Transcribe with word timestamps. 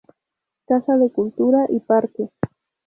Casa 0.65 0.97
de 0.97 1.11
cultura 1.11 1.67
y 1.69 1.79
parque. 1.79 2.31